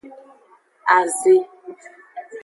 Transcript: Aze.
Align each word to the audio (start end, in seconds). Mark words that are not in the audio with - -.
Aze. 0.97 1.33